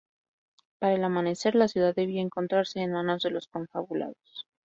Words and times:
Para 0.79 0.95
el 0.95 1.03
amanecer, 1.03 1.53
la 1.53 1.67
ciudad 1.67 1.93
debía 1.93 2.23
encontrarse 2.23 2.79
en 2.81 2.91
manos 2.91 3.21
de 3.21 3.29
los 3.29 3.47
confabulados. 3.47 4.47